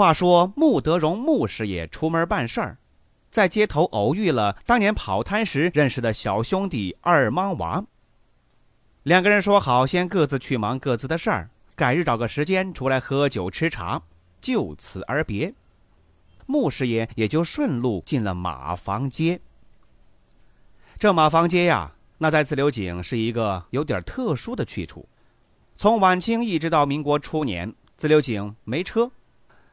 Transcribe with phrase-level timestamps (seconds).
[0.00, 2.78] 话说穆德荣穆师爷出门办事儿，
[3.30, 7.84] 在街头偶遇了当年跑摊时认识的小兄弟二莽娃。
[9.02, 14.00] 两个人说好，先各自去忙各自的事儿，改日找个时间出来喝酒吃茶，
[14.40, 15.52] 就此而别。
[16.46, 19.38] 穆师爷也就顺路进了马房街。
[20.98, 25.06] 这马房街呀，那在自流井是一个有点特殊的去处。
[25.76, 29.12] 从晚清一直到民国初年，自流井没车。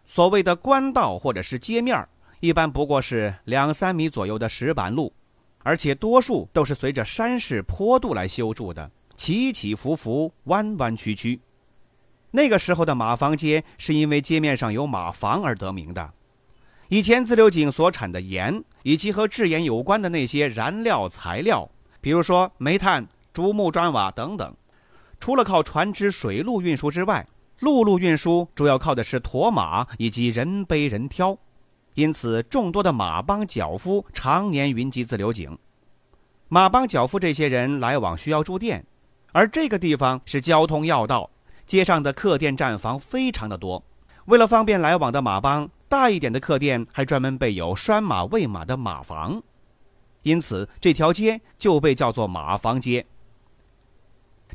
[0.10, 2.08] 所谓的官道或者是街面
[2.40, 5.14] 一般不过是两三米左右的石板路，
[5.64, 11.40] 而且多数都是随着山势坡度来修筑的，起起伏伏，弯弯曲曲。
[12.32, 16.10] 那个时候的马房街是因为街面上有马房而得名的。
[16.88, 21.70] 以前自流井所产的盐以及和制盐有关的那些燃料材料，
[22.00, 24.56] 比如说煤炭、竹木砖瓦等等，
[25.20, 27.28] 除了靠船只、水路运输之外，
[27.60, 31.36] 陆路运输主要靠的是驮马以及人背人挑，
[31.96, 35.58] 因此众多的马帮脚夫常年云集自流井。
[36.50, 38.86] 马帮脚夫这些人来往需要住店，
[39.32, 41.30] 而这个地方是交通要道，
[41.66, 43.84] 街上的客店站房非常的多。
[44.26, 49.42] 为了方便来往的马帮，大一点的客店还专门备有拴马喂马的马房，
[50.22, 53.04] 因此这条街就被叫做马房街。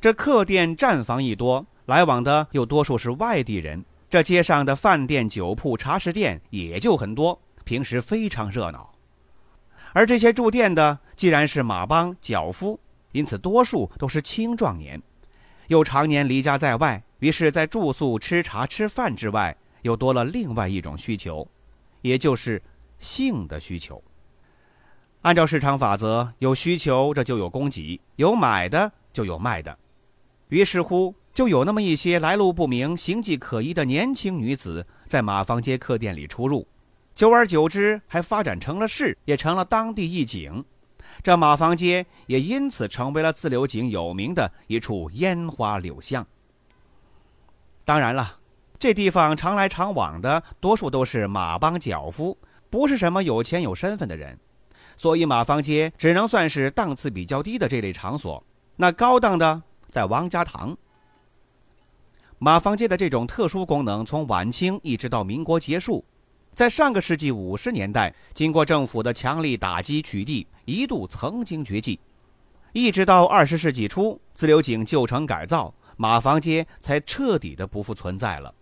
[0.00, 1.66] 这客店站房一多。
[1.86, 8.92] 来往的又多数是外地人，这街上的饭店、酒铺、茶食店也就很多，平时非常热闹。
[9.92, 12.78] 而这些住店的既然是马帮脚夫，
[13.10, 15.02] 因此多数都是青壮年，
[15.66, 21.46] 又常年离家在外，于是，在住宿、吃茶、吃饭之外，又多了另外一种需求，
[22.00, 22.62] 也就是
[22.98, 24.02] 性的需求。
[25.22, 29.76] 按照市场法则，有需求这就有供给，有买的就有卖的，
[30.48, 31.14] 于是乎。
[31.34, 36.66] 就有那么一些来路不明、形迹可疑的年轻女子在马坊街客店里出入，
[37.14, 40.62] 久而久之，还发展成了市，也成了当地一景。
[41.22, 46.26] 这马坊街也因此成为了自流井有名的一处烟花柳巷。
[47.84, 48.38] 当然了，
[48.78, 52.36] 这地方常来常往的多数都是马帮脚夫，
[52.68, 54.38] 不是什么有钱有身份的人，
[54.98, 58.44] 所以马坊街只能算是档次比较低的这类场所。
[58.76, 60.76] 那高档的在王家塘。
[62.44, 66.04] 马坊街的这种特殊功能，从晚清一直到民国结束，
[66.52, 72.00] 在上个世纪五十年代，经过政府的强力打击取缔，一度曾经绝迹，
[72.72, 78.52] 一直到二十世纪初，自流井旧城改造，马坊街才彻底的不复存在了。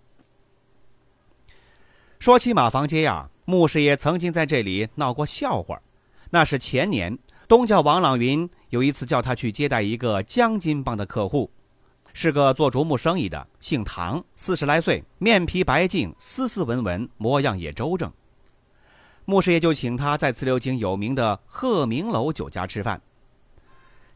[2.19, 5.81] 说起马坊街呀，穆师爷曾经在这里闹过笑话，
[6.29, 11.51] 那是前年东郊王朗云有一次叫他去接待一个江津帮的客户。
[12.13, 18.13] 是个做竹木生意的，姓唐，四十来岁，面皮白净，斯斯文文，模样也周正。
[19.25, 23.01] 穆师爷就请他在自流井有名的鹤鸣楼酒家吃饭。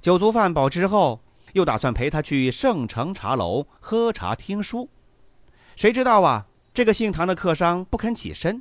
[0.00, 1.20] 酒足饭饱之后，
[1.52, 4.88] 又打算陪他去盛城茶楼喝茶听书。
[5.76, 8.60] 谁知道啊，这个姓唐的客商不肯起身。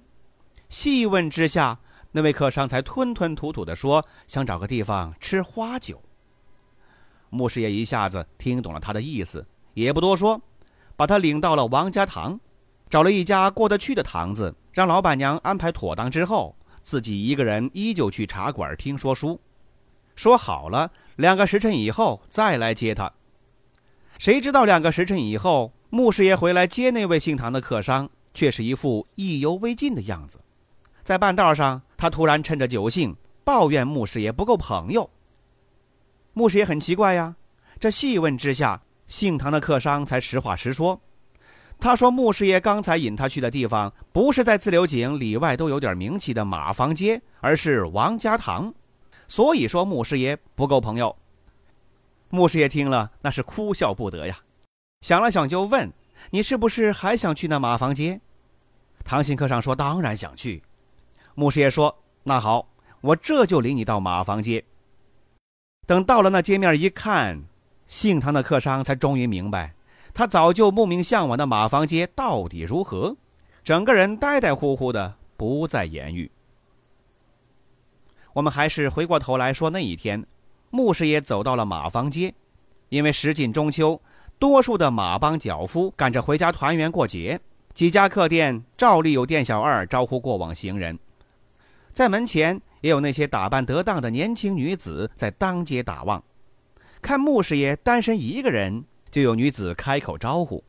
[0.70, 1.80] 细问之下，
[2.12, 6.00] 那位客商才吞吞吐吐地说：“想找个地方吃花酒。”
[7.34, 10.40] 穆师爷一下子听懂了他的意思，也不多说，
[10.96, 12.40] 把他领到了王家堂，
[12.90, 19.40] 找了一家过得去的堂子，让老板娘安排妥当之后，自己一个人依旧去茶馆听说书。
[20.16, 23.12] 说好了，两个时辰以后再来接他。
[24.20, 30.40] 谁知道两个时辰以后，穆师爷回来接那位姓唐的客商，却是一副意犹未尽的样子。
[31.04, 35.10] 在半道上，他突然趁着酒兴，抱怨穆师爷不够朋友。
[36.34, 37.36] 牧师也很奇怪呀，
[37.80, 41.00] 这细问之下，姓唐的客商才实话实说。
[41.80, 48.74] 他说：“牧师爷刚才引他去的地方，不是在自流井里外都有点名气的马坊街，而是王家塘。
[49.28, 51.16] 所以说，牧师爷不够朋友。”
[52.30, 54.40] 牧师爷听了，那是哭笑不得呀。
[55.02, 55.92] 想了想，就问
[56.32, 58.20] ：“你是不是还想去那马坊街？”
[59.04, 60.64] 唐姓客商说：“当然想去。”
[61.36, 62.70] 牧师爷说：“那好，
[63.02, 64.64] 我这就领你到马坊街。”
[65.86, 67.44] 等到了那街面一看，
[67.88, 69.74] 姓唐的客商才终于明白，
[70.14, 73.16] 他早就慕名向往的马坊街到底如何。
[73.64, 76.30] 整个人呆呆乎乎的，不再言语。
[78.34, 80.26] 我们还是回过头来说那一天，
[80.70, 82.34] 穆师爷走到了马坊街，
[82.90, 84.02] 因为时近中秋，
[84.40, 87.40] 多数的马帮脚夫赶着回家团圆过节，
[87.74, 90.98] 几家客店照例有店小二招呼过往行人，
[91.92, 96.22] 在门前也有那些打扮得当的年轻女子在当街打望。
[97.02, 100.62] 看穆师爷单身一个人，就有女子开口招呼：“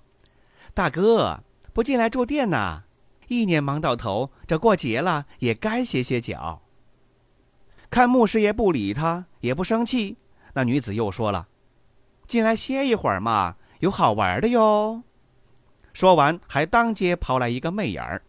[0.73, 2.85] 大哥，不进来住店呐？
[3.27, 6.63] 一年忙到头，这过节了也该歇歇脚。”
[7.91, 10.17] 看穆师爷不理他，也不生气，
[10.53, 11.49] 那女子又说了
[12.29, 15.03] ：“进来歇一会儿嘛，有好玩的哟。”
[15.93, 18.23] 说完，还当街抛来一个媚眼儿。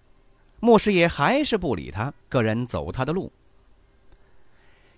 [0.59, 3.31] 穆师爷还是不理他，个人走他的路。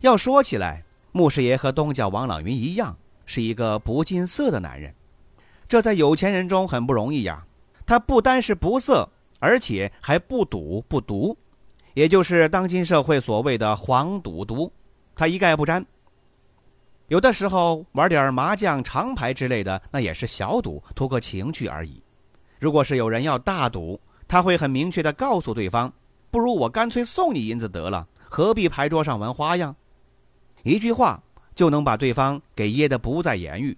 [0.02, 2.96] 要说起来，穆师爷和东角王朗云一样，
[3.26, 4.94] 是一个不近色的男人，
[5.68, 7.44] 这在有钱人中很不容易呀。
[7.86, 9.10] 他不单是不色，
[9.40, 11.38] 而且还不赌不毒。
[11.94, 14.72] 也就是当今社会所谓的“黄赌毒”，
[15.16, 15.84] 他一概不沾。
[17.08, 22.04] 有的时候玩点麻将、长牌之类的，那也是小赌，图个情趣而已。
[22.60, 25.92] 如果是有人要大赌，他会很明确的告诉对方
[26.30, 29.76] ：“不如我干脆送你银子得了，何必牌桌上玩花样？”
[30.68, 31.22] 一句话
[31.56, 33.78] 就能把对方给噎得不再言语。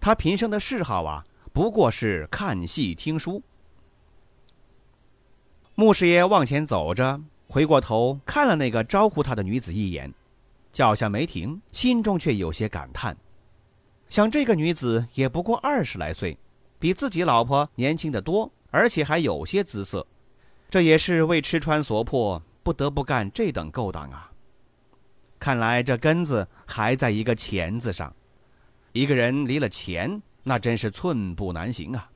[0.00, 3.42] 他平生的嗜好啊，不过是看戏听书。
[5.74, 7.20] 穆师爷往前走着。
[7.50, 10.12] 回过头看了那个招呼他的女子一眼，
[10.70, 13.16] 脚下没停，心中却有些感叹，
[14.10, 16.36] 想这个女子也不过二十来岁，
[16.78, 20.06] 比自己老婆年轻的多，而且还有些姿色，
[20.68, 24.27] 这也是为吃穿所迫，不得不干这等勾当啊。
[25.38, 28.14] 看来这根子还在一个钱字上，
[28.92, 32.10] 一个人离了钱，那真是寸步难行啊。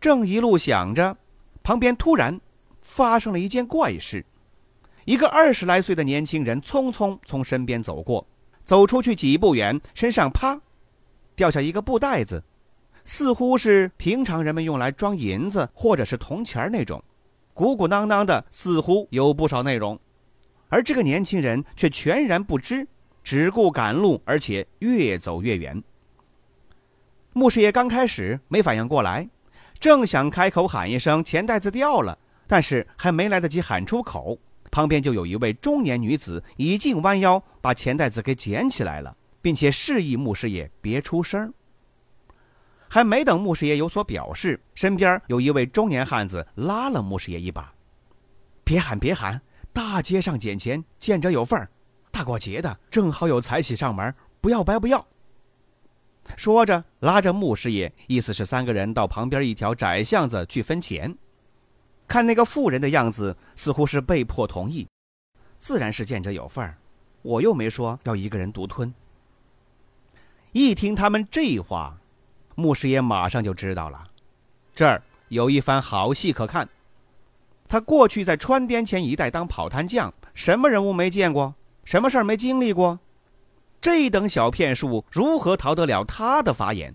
[0.00, 1.16] 正一路想着。
[1.62, 2.38] 旁边突然
[2.82, 4.22] 发生了一件怪事，
[5.06, 8.26] 一个二十来岁的年轻人匆匆从身边走过，
[8.62, 10.60] 走出去几步远，身上啪
[11.34, 12.44] 掉下一个布袋子，
[13.06, 17.02] 似乎是平常人们用来装银子或者是铜钱儿那种，
[17.54, 19.98] 鼓鼓囊囊的，似乎有不少内容，
[20.68, 22.86] 而这个年轻人却全然不知，
[23.22, 25.82] 只顾赶路，而且越走越远。
[27.32, 29.28] 穆师爷刚开始没反应过来。
[29.80, 32.16] 正想开口喊一声“钱袋子掉了”，
[32.46, 34.38] 但是还没来得及喊出口，
[34.70, 41.52] 旁边就有一位中年女子已经弯腰把钱袋子给捡起来了，并且示意穆师爷别出声。
[42.88, 47.74] 还没等穆师爷有所表示，身边有一位中年汉子拉了穆师爷一把
[48.64, 49.42] ：“别喊，别喊！
[49.74, 51.68] 大街上捡钱，见者有份儿。
[52.12, 55.04] 大过节的，正好有财喜上门，不要白不要。”
[56.38, 61.14] 说着，拉着穆师爷，意思是三个人到旁边一条窄巷子去分钱。
[62.06, 64.86] 看那个妇人的样子，似乎是被迫同意，
[65.58, 66.78] 自然是见者有份儿。
[67.22, 68.94] 我又没说要一个人独吞。
[70.52, 71.98] 一听他们这话，
[72.54, 74.06] 穆师爷马上就知道了，
[74.72, 76.68] 这儿有一番好戏可看。
[77.68, 83.00] 他过去在川滇黔一带当跑摊匠，什么人物没见过，什么事儿没经历过。
[83.80, 86.94] 这等小骗术如何逃得了他的法眼？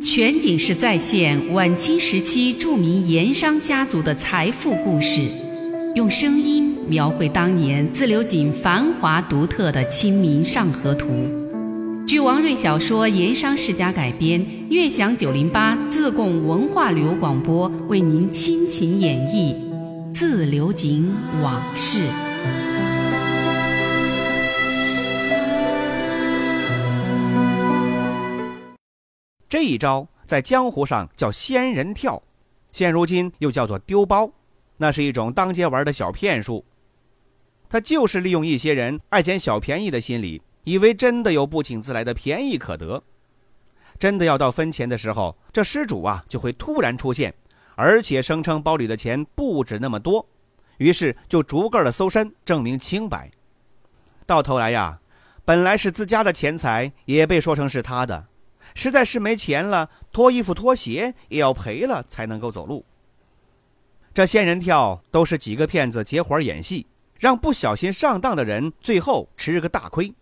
[0.00, 5.22] 全景式再现晚清时期著名盐商家族的财富故事，
[5.94, 11.08] 用声音描绘当年自流井繁华独特的《清明上河图》。
[12.06, 19.52] 据王瑞小说《盐商世家》改编，悦享九零八自贡文化旅游广播为您倾情演绎
[20.14, 21.98] 《自流井往事》。
[29.48, 32.22] 这一招在江湖上叫仙人跳，
[32.70, 34.30] 现如今又叫做丢包，
[34.76, 36.64] 那是一种当街玩的小骗术。
[37.68, 43.00] 他就是利用一些人爱捡小便宜的心理，以为真的有不请自来的便宜可得。
[44.00, 47.32] 真的要到分钱的时候，这失主啊就会突然出现，
[47.76, 50.28] 而且声称包里的钱不止那么多，
[50.78, 53.30] 于是就逐个的搜身，证明清白。
[54.26, 54.98] 到头来呀，
[55.44, 58.26] 本来是自家的钱财，也被说成是他的。
[58.74, 62.84] 实在是没钱了，脱衣服脱鞋也要赔了才能够走路。
[64.12, 66.86] 这仙人跳都是几个骗子结伙演戏，
[67.20, 70.12] 让不小心上当的人最后吃个大亏。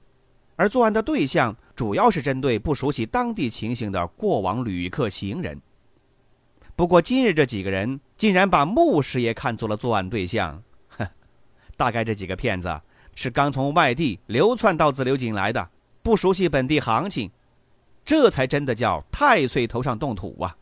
[0.57, 5.61] 而作案的对象主要是针对不熟悉当地情形的过往旅客行人。
[6.77, 11.07] 不过今日这几个人竟然把穆师爷看作了作案对象，哼，
[11.77, 12.81] 大概这几个骗子
[13.15, 15.69] 是刚从外地流窜到自流井来的，
[16.03, 17.31] 不熟悉本地行情。
[18.05, 20.55] 这才真的叫太岁头上动土啊！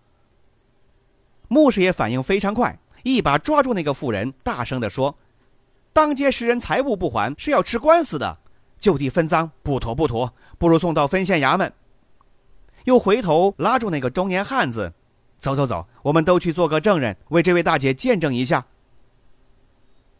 [1.48, 5.18] 穆师爷反应非常快，一把抓住那个妇人，大声地说
[5.92, 8.38] ：“当街拾人财物不还，是要吃官司的，
[8.82, 11.72] 就地分赃，不妥不妥，不如送到分县衙门。”
[12.84, 14.92] 又回头拉住那个中年汉子
[15.38, 18.66] ：“走走走，我们都去做个证人，为这位大姐见证一下。”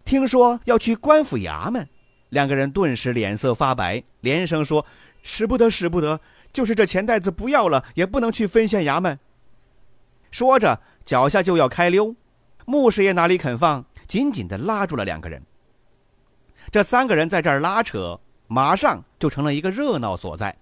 [0.06, 1.88] 听说要去官府衙门，
[2.28, 4.86] 两个人顿时脸色发白，连声说
[5.22, 6.20] ：“使不得，使不得！
[6.52, 9.18] 就是这钱袋子不要了，也不能去分县衙门。”
[10.30, 12.14] 说着，脚下就要开溜。
[12.64, 15.42] 穆师爷哪里肯放，紧紧的拉住了两个人。
[16.70, 18.20] 这三个人在这儿拉扯，
[18.52, 20.54] 马上就成了一个热闹所在。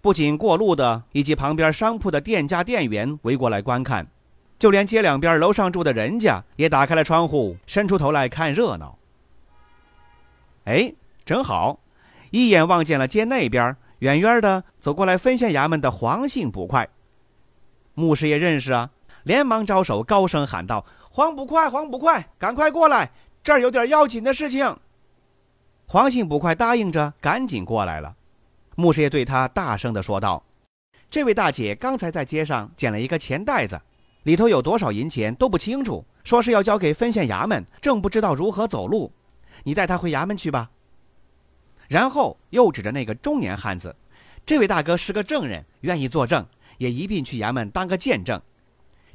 [0.00, 4.06] 不仅过路的以及旁边商铺的店家店员围过来观看。
[4.58, 8.98] 就连街两边楼上住的人家也打开了窗户，伸出头来看热闹。
[10.64, 10.92] 哎，
[11.24, 11.78] 正好，
[12.30, 16.88] 一眼望见了街那边远远的走过来分县衙门的黄姓捕快。
[17.94, 18.90] 穆师爷认识啊，
[19.24, 23.10] 连忙招手，高声喊道：“黄捕快，黄捕快，赶快过来，
[23.44, 24.76] 这儿有点要紧的事情。”
[25.90, 28.14] 黄姓捕快答应着，赶紧过来了。
[28.76, 30.44] 穆师爷对他大声的说道
[31.08, 33.80] ：“这位大姐刚才在街上捡了一个钱袋子。”
[34.24, 39.10] 里头有多少银钱都不清楚，说是要交给分县衙门，正不知道如何走路。
[39.64, 40.68] 你带他回衙门去吧。
[41.88, 43.96] 然后又指着那个中年汉子，
[44.44, 48.38] 这位大哥是个证人，愿意作证，也一并去衙门当个见证。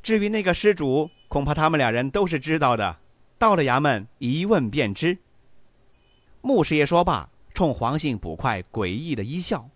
[0.02, 2.98] 至于那个失主，恐怕他们俩人都是知道的，
[3.38, 5.16] 到了衙门一问便知。
[6.46, 9.68] 穆师爷说罢，冲黄姓捕快诡异的一笑，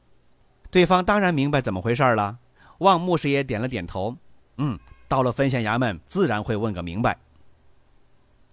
[0.70, 2.38] 对方当然明白怎么回事了，
[2.80, 4.16] 望穆师爷点了点头，
[4.58, 4.78] 嗯。
[5.10, 7.18] 到了分县衙门，自然会问个明白。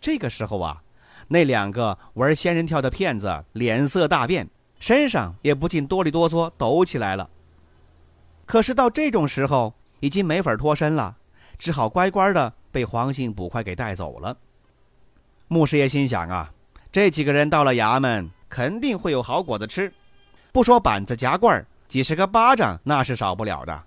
[0.01, 0.85] 这个时候啊，
[1.27, 7.29] 那两个玩仙人跳的骗子脸色大变，身上也不禁哆里哆嗦抖起来了。
[8.47, 11.17] 可是到这种时候，已经没法脱身了，
[11.59, 14.37] 只好乖乖的被黄姓捕快给带走了。
[15.49, 16.54] 穆师爷心想啊，
[16.95, 19.93] 这几个人到了衙门，肯定会有好果子吃，
[20.53, 23.85] 不说板子夹棍儿，几十个巴掌那是少不了的。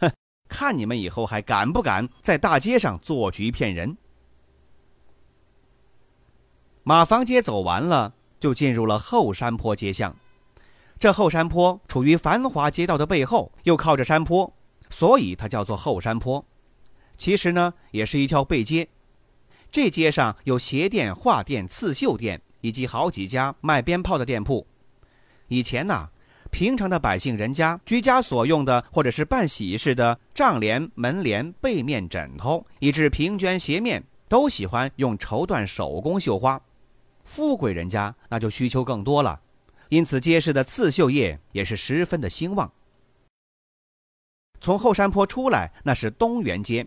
[0.00, 0.10] 哼
[0.48, 3.94] 看你们以后还敢不敢在大街上做局骗人？
[6.84, 10.16] 马房街走完了，就进入了后山坡街巷。
[10.98, 14.50] 这后山坡处于繁华街道的背后，又靠着山坡，
[14.88, 16.42] 所以它叫做后山坡。
[17.18, 18.88] 其实呢，也是一条背街。
[19.70, 24.66] 这街上有鞋店、画店、刺绣店，以及好几家卖鞭炮的店铺。
[25.48, 26.08] 以前呐。
[26.50, 36.58] 平常的百姓人家居家所用的，或者是办喜事的帐帘、门帘、被面、枕头，以至平绢、鞋面，都喜欢用绸缎手工绣花。
[37.22, 39.38] 富贵人家那就需求更多了，
[39.90, 42.72] 因此街市的刺绣业也是十分的兴旺。
[44.58, 46.86] 从后山坡出来，那是东园街。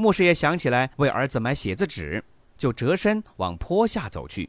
[0.00, 2.24] 穆师爷想起来为儿子买写字纸，
[2.56, 4.48] 就折身往坡下走去。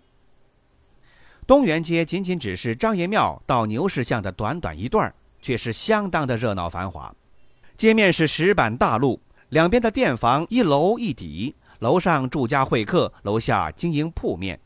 [1.46, 7.14] 东园街仅仅只是张爷庙到牛市巷的短短一段却是相当的热闹繁华。
[7.76, 14.58] 街面是石板大路，两边的店房一楼一底，楼上住家会客，楼下经营铺面。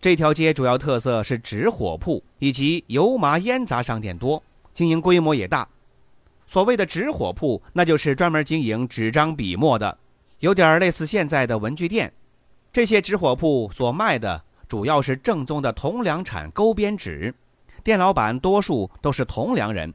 [0.00, 4.42] 这条街主要特色是纸火铺以及油麻烟杂商店多，
[4.72, 5.68] 经营规模也大。
[6.46, 9.98] 所谓的纸火铺，那就是专门经营纸张笔墨的，
[10.38, 12.12] 有点类似现在的文具店。
[12.72, 14.42] 这些纸火铺所卖的。
[14.68, 17.32] 主要是正宗的铜梁产勾边纸，
[17.84, 19.94] 店老板多数都是铜梁人，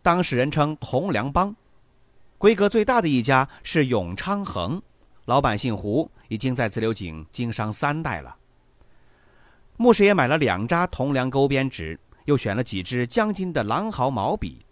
[0.00, 1.52] 当时人称铜梁帮。
[2.38, 4.80] 规格最大的一家是永昌恒，
[5.24, 8.36] 老板姓胡，已经在自流井经商三代了。
[9.76, 14.64] 穆师爷买了两扎铜梁勾边纸，又选了几支江津的狼毫毛笔，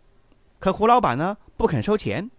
[0.60, 2.30] 可胡老板呢不肯收钱。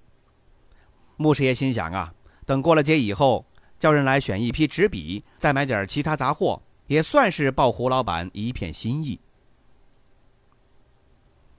[1.18, 2.14] 穆师爷心想啊，
[2.52, 3.46] 等过了节以后，
[3.80, 6.62] 叫人来选一批纸笔，再买点其他杂货。
[6.88, 9.18] 也算是报胡老板一片心意。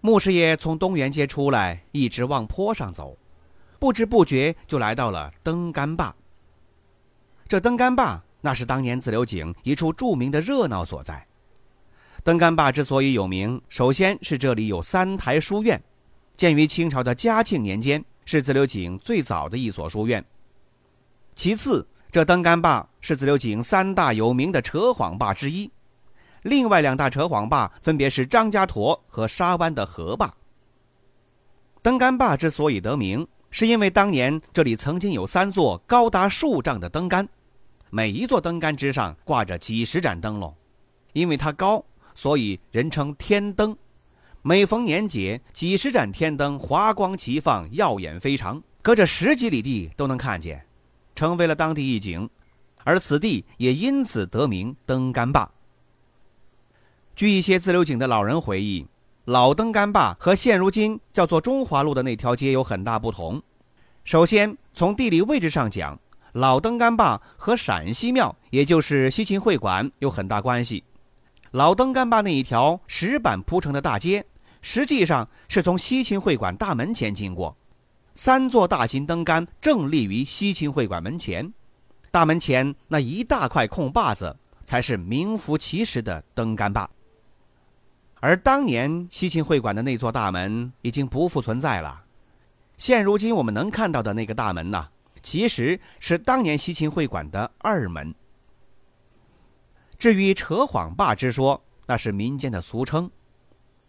[0.02, 3.16] 穆师爷从东园街出来，一直往坡上走，
[3.78, 6.14] 不知不觉就来到了登杆坝。
[7.48, 11.26] 这登杆坝那是当年自流井一处著名的热闹所在。
[12.22, 15.82] 登杆坝之所以有名，首先是这里有三台书院，
[16.36, 20.22] 建于清朝的嘉庆年间，是自流井最早的一所书院。
[21.34, 25.70] 其次，这登杆坝是自流井三大有名的扯谎坝之一，
[26.42, 30.32] 另外两大扯谎坝分别是张家沱和沙湾的河坝。
[31.80, 37.28] 登杆坝之所以得名，是因为当年这里曾经有三座高达数丈的灯杆，
[37.90, 40.54] 每一座灯杆之上挂着几十盏灯笼，
[41.12, 41.84] 因为它高，
[42.14, 43.76] 所以人称天灯。
[44.42, 50.64] 每逢年节，几十盏天灯华光齐放，耀眼非常，隔着十几里地都能看见。
[51.14, 52.28] 成为了当地一景，
[52.84, 55.50] 而此地也因此得名登干坝。
[57.14, 58.86] 据一些自流井的老人回忆，
[59.26, 63.40] 老登干坝和现如今叫做中华路的那条街有很大不同。
[64.04, 66.00] 首先，从地理位置上讲，
[66.32, 70.82] 老登干坝和陕西庙，也就是西秦会馆有很大关系。
[71.52, 74.24] 老登干坝那一条石板铺成的大街，
[74.62, 77.54] 实际上是从西秦会馆大门前经过。
[78.14, 81.52] 三座大型灯杆正立于西秦会馆门前，
[82.10, 86.88] 大门前那一大块空坝子，才是名副其实的灯杆坝。
[88.20, 92.04] 而当年西秦会馆的那座大门已经不复存在了。
[92.76, 94.88] 现如今我们能看到的那个大门呢，
[95.22, 98.14] 其实是当年西秦会馆的二门。
[99.98, 103.10] 至于扯谎坝之说，那是民间的俗称。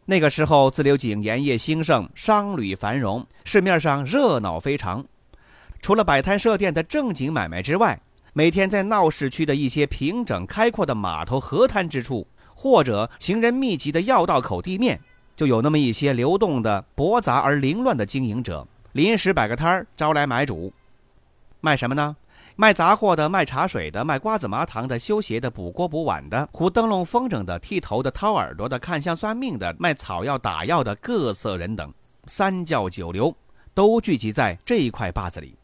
[0.06, 5.06] 那个时候，自流井盐业兴盛，商旅繁荣，市面上热闹非常。
[5.82, 7.98] 除了摆摊设店的正经买卖之外，
[8.34, 15.00] 每天在闹市区的一些平整开阔的码头河滩之处，或者行人密集的要道口地面，
[15.38, 20.74] 就有那么一些流动的、驳杂而凌乱的经营者，临时摆个摊儿，招来买主。
[21.62, 22.14] 卖什么呢？
[22.56, 31.92] 卖杂货的、卖茶水的、卖瓜子麻糖的、修鞋的、补锅补碗的、糊灯笼风筝的、剃头的、掏耳朵的、看相算命的、卖草药打药的各色人等，
[32.26, 33.36] 三教九流
[33.74, 35.56] 都聚集在这一块坝子里。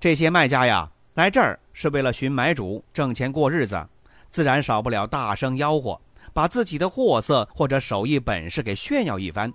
[0.00, 3.86] 这些卖家呀，来这儿是为了寻买主、挣钱过日子，
[4.28, 6.00] 自然少不了大声吆喝，
[6.32, 9.52] 把自己的货色或者手艺本事给炫耀一番。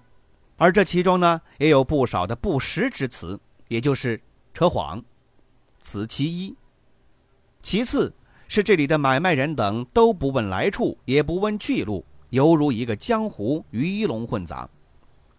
[0.56, 4.20] 而这其中呢，也有不少的不实之词，也就是
[4.54, 5.04] 扯谎。
[5.90, 6.56] 此其一，
[7.64, 8.14] 其次
[8.48, 14.70] 是这里的买卖人等都不问来处，也不问去路，犹如一个江湖鱼龙混杂，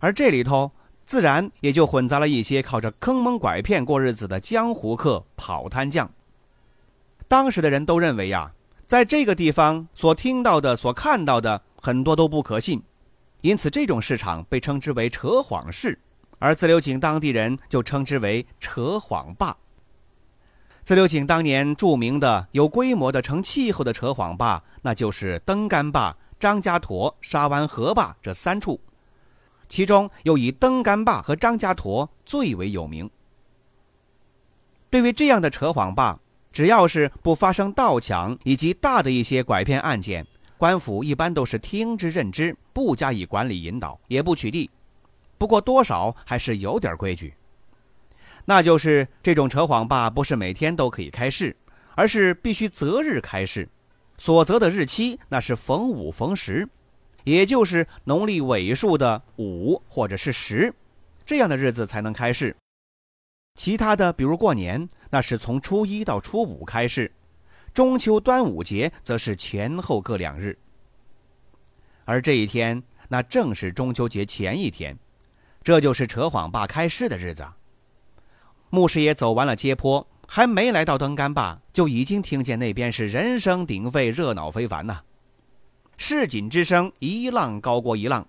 [0.00, 0.68] 而这里头
[1.06, 6.10] 自然也就混杂了一些靠着坑蒙拐骗过日子的江湖客、跑摊匠。
[7.28, 8.52] 当时的人都认为呀，
[8.88, 12.82] 在这个地方所听到的、所看到的很多都不可信，
[13.42, 15.96] 因此这种市场被称之为扯谎市，
[16.40, 19.56] 而自流井当地人就称之为扯谎坝。
[20.90, 28.80] 自流井当年著名的、有规模的、成气候的扯谎坝，那就是登干坝、张家沱、沙湾河坝这三处，
[29.68, 33.08] 其中又以登干坝和张家沱最为有名。
[34.90, 36.18] 对于这样的扯谎坝，
[36.50, 40.26] 只要是不发生盗抢以及大的一些拐骗案件，
[40.58, 44.68] 官府一般都是听之任之，不加以管理引导，也不取缔。
[45.38, 47.32] 不过多少还是有点规矩。
[48.44, 51.56] 那就是这种扯谎吧不是每天都可以开市，
[51.94, 53.68] 而是必须择日开市，
[54.18, 56.68] 所择的日期那是逢五逢十，
[57.24, 60.72] 也就是农历尾数的五或者是十，
[61.24, 62.56] 这样的日子才能开市。
[63.56, 67.12] 其他的，比如过年，那是从初一到初五开市，
[67.74, 70.56] 中秋、端午节则是前后各两日。
[72.04, 74.96] 而这一天，那正是中秋节前一天，
[75.62, 77.44] 这就是扯谎坝开市的日子。
[78.70, 85.00] 牧师爷走完了街坡，还没来到登杆坝，就已经听见那边是人声鼎沸、热闹非凡呐。
[85.96, 88.26] 市井之声一浪高过一浪。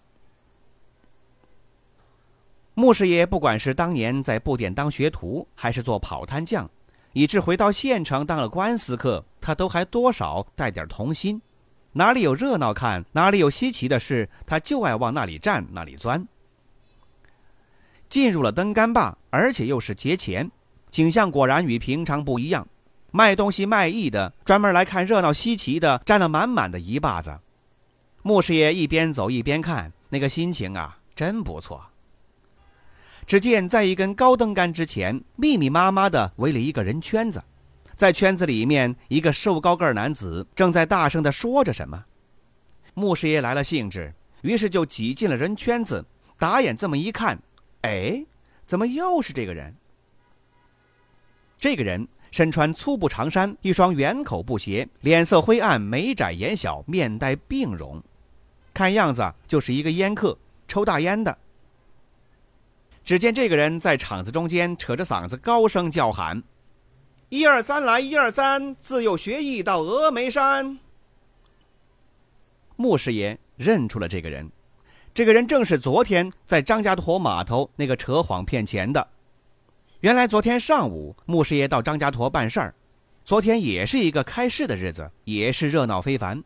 [2.74, 6.68] 牧师爷不管是当年在布店当学徒，还是做跑摊匠，
[7.14, 11.40] 以致回到县城当了官司客，他都还多少带点童心。
[11.94, 16.26] 哪里有热闹看，哪里有稀奇的事，他就爱往那里站，那里钻。
[18.12, 20.52] 进入了登杆坝，而且又是节前，
[20.92, 22.68] 景象果然与平常不一样。
[23.10, 27.40] 卖东西卖艺的，专门来看热闹稀奇的，站了满满的一坝子。
[28.22, 31.82] 穆师爷一边走一边看，那个心情啊，真不错。
[33.26, 37.42] 只见在一根高灯杆之前，密密麻麻的围了一个人圈子，
[37.96, 42.04] 在圈子里面，一个瘦高个男子正在大声的说着什么。
[42.94, 46.06] 穆师爷来了兴致，于是就挤进了人圈子，
[46.38, 47.42] 打眼这么一看。
[47.82, 48.26] 哎，
[48.66, 49.76] 怎么又是这个人？
[51.58, 58.02] 这个人身穿粗布长衫，一双圆口布鞋，脸色灰暗，眉窄眼小，面带病容，
[58.74, 61.38] 看样子就是一个烟客，抽大烟的。
[63.04, 66.42] 只见这个人在场子中间扯着嗓子高声叫喊
[67.30, 70.80] ：“一二三来，一二三，自幼学艺到峨眉山。”
[72.78, 74.50] 穆师爷认出了这个人。
[75.14, 79.06] 这个人正是昨天在张家坨码头那个扯谎骗钱的。
[80.00, 82.74] 原来昨天上午，穆师爷到张家坨办事儿。
[83.26, 86.42] 昨天也是一个开市的日子，也是热闹非凡。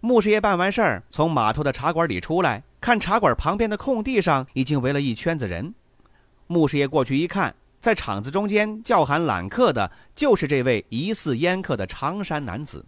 [0.00, 5.74] 穆师爷办完事儿，从码头的茶馆里出来，看茶馆旁边的空地上已经围了一圈子人。
[6.46, 12.84] 穆师爷过去一看，在场子中间叫喊揽客的，就是这位疑似烟客的长衫男子。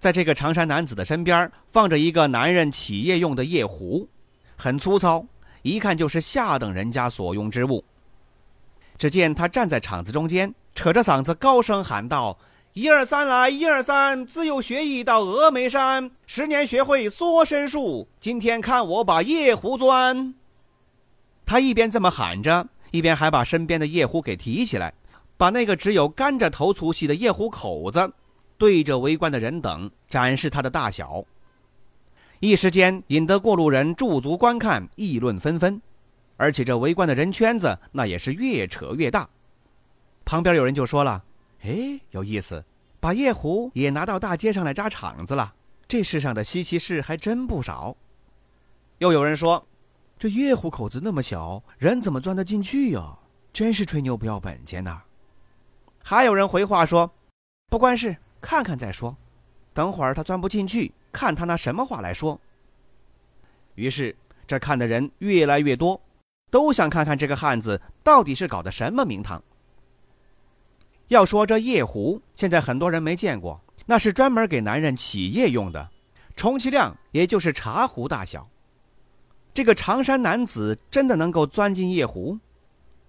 [0.00, 4.08] 在这个长衫男子的身边，放着一个男人企业用的夜壶，
[4.56, 5.26] 很粗糙，
[5.60, 7.84] 一看就是下等人家所用之物。
[8.96, 12.38] 只见他站在场子中间，扯着嗓子高声喊道
[12.72, 20.34] ：“一二三来，一二三，自幼学艺到峨眉山，十年学会缩身术，今天看我把夜壶钻。”
[21.44, 24.94] 他一边这么喊着，一边还把身边的夜壶给提起来，
[25.36, 28.10] 把那个只有甘蔗头粗细的夜壶口子。
[28.60, 31.24] 对着围观的人等展示它的大小，
[32.40, 35.80] 一时间引得过路人驻足观看，议论纷纷。
[36.36, 39.26] 而且这围观的人圈子那也是越扯越大。
[40.26, 41.24] 旁边有人就说了
[41.64, 42.62] ：“哎，有意思，
[43.00, 45.54] 把夜壶也拿到大街上来扎场子了。
[45.88, 47.96] 这世上的稀奇事还真不少。”
[48.98, 49.66] 又有人说
[50.20, 53.16] ：“这夜壶口子那么小，人怎么钻得进去呀？
[53.54, 55.00] 真是吹牛不要本钱呐！”
[56.04, 57.10] 还有人回话说
[57.70, 59.16] ：“不关事。”看看再说，
[59.72, 62.40] 等会儿他钻不进去，看他拿什么话来说。
[63.74, 66.00] 于是这看的人越来越多，
[66.50, 69.42] 都想看看这个汉子到底是搞的什么名堂。
[71.08, 75.90] 要说这夜壶，现在很多人没见过，那是专门给男人起夜用的，
[76.36, 78.48] 充其量也就是茶壶大小。
[79.52, 82.38] 这个长衫男子真的能够钻进夜壶？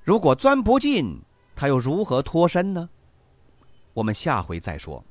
[0.04, 1.22] 如果钻不进，
[1.56, 2.90] 他又如何脱身呢？
[3.94, 5.04] 我们下回再说。